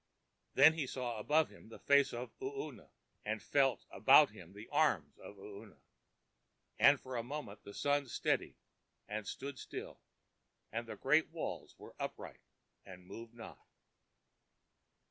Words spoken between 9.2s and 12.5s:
stood still, and the great walls were upright